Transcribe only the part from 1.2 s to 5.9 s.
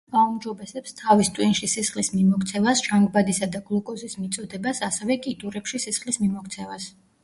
ტვინში სისხლის მიმოქცევას, ჟანგბადისა და გლუკოზის მიწოდებას, ასევე კიდურებში